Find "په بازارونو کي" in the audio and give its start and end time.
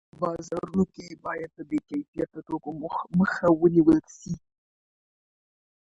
0.09-1.05